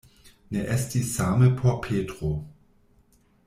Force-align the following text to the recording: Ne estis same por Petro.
Ne 0.55 0.63
estis 0.75 1.11
same 1.19 1.51
por 1.61 1.77
Petro. 1.85 2.33